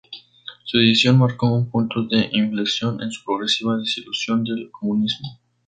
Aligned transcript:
Su 0.63 0.79
decisión 0.79 1.19
marcó 1.19 1.53
un 1.53 1.69
punto 1.69 2.01
de 2.07 2.27
inflexión 2.31 3.03
en 3.03 3.11
su 3.11 3.23
progresiva 3.23 3.77
desilusión 3.77 4.43
del 4.43 4.71
comunismo. 4.71 5.37